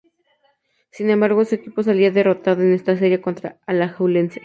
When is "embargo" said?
1.11-1.45